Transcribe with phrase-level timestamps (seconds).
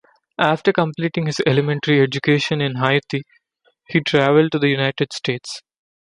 [0.39, 3.21] After completing his elementary education in Haiti,
[3.87, 5.61] he traveled to the United States.